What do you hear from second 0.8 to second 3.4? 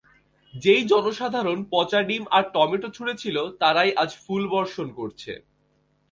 জনসাধারণ পচা ডিম আর টমেটো ছুঁড়েছিল,